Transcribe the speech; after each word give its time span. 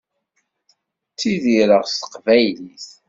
Ttidireɣ 1.11 1.83
s 1.87 1.93
teqbaylit. 2.01 2.87